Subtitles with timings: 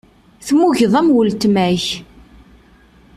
[0.45, 1.85] Tmugeḍ am weltma-k.